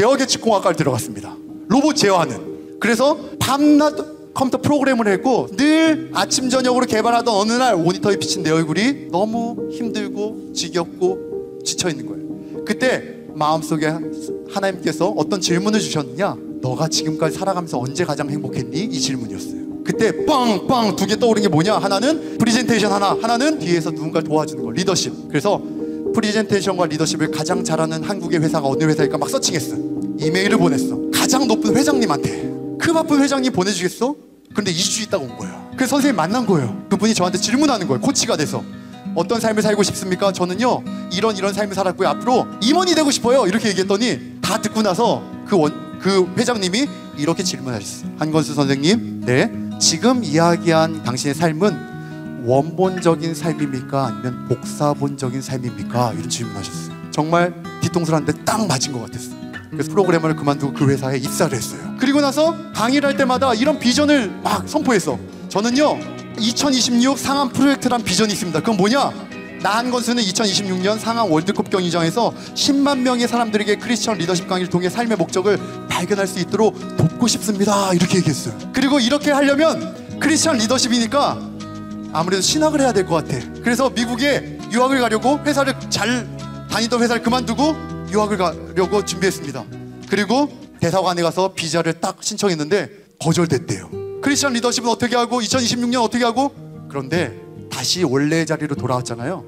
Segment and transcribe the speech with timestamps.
[0.00, 1.36] 제어 계측공학과를 들어갔습니다.
[1.68, 2.78] 로봇 제어하는.
[2.80, 9.08] 그래서 밤낮 컴퓨터 프로그램을 했고 늘 아침 저녁으로 개발하던 어느 날 모니터에 비친 내 얼굴이
[9.10, 12.64] 너무 힘들고 지겹고 지쳐 있는 거예요.
[12.64, 13.92] 그때 마음속에
[14.48, 16.34] 하나님께서 어떤 질문을 주셨느냐?
[16.62, 18.80] 너가 지금까지 살아가면서 언제 가장 행복했니?
[18.84, 19.82] 이 질문이었어요.
[19.84, 21.76] 그때 빵빵 두 개 떠오른 게 뭐냐?
[21.76, 25.28] 하나는 프리젠테이션 하나, 하나는 뒤에서 누군가를 도와주는 거, 리더십.
[25.28, 25.60] 그래서
[26.14, 29.89] 프리젠테이션과 리더십을 가장 잘하는 한국의 회사가 어느 회사일까 막 서칭했어.
[30.20, 30.98] 이메일을 보냈어.
[31.12, 32.50] 가장 높은 회장님한테.
[32.78, 34.14] 그 바쁜 회장님 보내주겠어?
[34.54, 35.70] 근데 2주 있다가 온 거예요.
[35.76, 36.86] 그래서 선생님 만난 거예요.
[36.90, 38.00] 그분이 저한테 질문하는 거예요.
[38.00, 38.62] 코치가 돼서.
[39.14, 40.32] 어떤 삶을 살고 싶습니까?
[40.32, 42.08] 저는요, 이런 이런 삶을 살았고요.
[42.08, 43.46] 앞으로 임원이 되고 싶어요.
[43.46, 48.12] 이렇게 얘기했더니 다 듣고 나서 그 원, 그 회장님이 이렇게 질문하셨어요.
[48.18, 49.50] 한건수 선생님, 네.
[49.80, 54.06] 지금 이야기한 당신의 삶은 원본적인 삶입니까?
[54.06, 56.12] 아니면 복사본적인 삶입니까?
[56.14, 56.96] 이런 질문하셨어요.
[57.10, 59.49] 정말 뒤통수를 한데 딱 맞은 것 같았어요.
[59.70, 61.94] 그래서 프로그래머를 그만두고 그 회사에 입사를 했어요.
[61.98, 65.18] 그리고 나서 강의를 할 때마다 이런 비전을 막 선포했어.
[65.48, 65.98] 저는요,
[66.38, 68.60] 2026 상암 프로젝트란 비전이 있습니다.
[68.60, 69.12] 그건 뭐냐?
[69.62, 75.58] 나한 건수는 2026년 상암 월드컵 경기장에서 10만 명의 사람들에게 크리스천 리더십 강의를 통해 삶의 목적을
[75.88, 77.92] 발견할 수 있도록 돕고 싶습니다.
[77.92, 78.54] 이렇게 얘기했어요.
[78.72, 81.38] 그리고 이렇게 하려면 크리스천 리더십이니까
[82.12, 83.38] 아무래도 신학을 해야 될 것 같아.
[83.62, 86.26] 그래서 미국에 유학을 가려고 회사를 잘
[86.70, 87.76] 다니던 회사를 그만두고
[88.10, 89.64] 유학을 가려고 준비했습니다.
[90.08, 90.48] 그리고
[90.80, 94.20] 대사관에 가서 비자를 딱 신청했는데 거절됐대요.
[94.22, 96.52] 크리스천 리더십은 어떻게 하고 2026년 어떻게 하고
[96.88, 99.44] 그런데 다시 원래 자리로 돌아왔잖아요.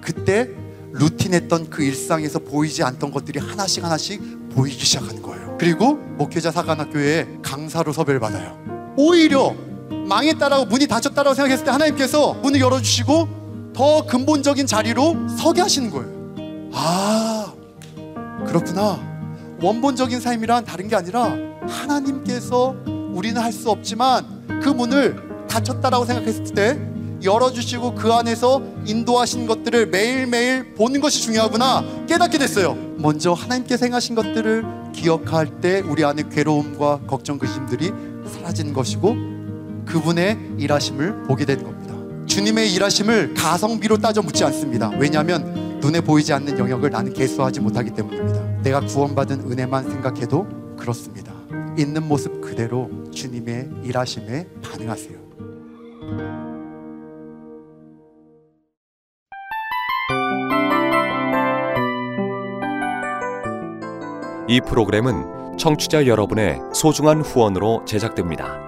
[0.00, 0.48] 그때
[0.92, 5.56] 루틴했던 그 일상에서 보이지 않던 것들이 하나씩 하나씩 보이기 시작하는 거예요.
[5.58, 8.58] 그리고 목회자 사관학교에 강사로 섭외를 받아요.
[8.96, 9.54] 오히려
[10.08, 16.70] 망했다라고 문이 닫혔다라고 생각했을 때 하나님께서 문을 열어주시고 더 근본적인 자리로 서게 하시는 거예요.
[16.72, 17.52] 아,
[18.48, 18.98] 그렇구나.
[19.60, 21.36] 원본적인 삶이란 다른 게 아니라
[21.66, 22.74] 하나님께서
[23.12, 24.24] 우리는 할 수 없지만
[24.62, 26.78] 그 문을 닫혔다라고 생각했을 때
[27.22, 32.76] 열어주시고 그 안에서 인도하신 것들을 매일매일 보는 것이 중요하구나 깨닫게 됐어요.
[32.96, 34.64] 먼저 하나님께서 행하신 것들을
[34.94, 37.92] 기억할 때 우리 안에 괴로움과 걱정, 근심들이
[38.32, 39.16] 사라진 것이고
[39.86, 41.94] 그분의 일하심을 보게 된 겁니다.
[42.26, 44.90] 주님의 일하심을 가성비로 따져 묻지 않습니다.
[44.98, 48.62] 왜냐하면 눈에 보이지 않는 영역을 나는 개수하지 못하기 때문입니다.
[48.62, 50.46] 내가 구원받은 은혜만 생각해도
[50.76, 51.32] 그렇습니다.
[51.78, 55.28] 있는 모습 그대로 주님의 일하심에 반응하세요.
[64.48, 68.67] 이 프로그램은 청취자 여러분의 소중한 후원으로 제작됩니다.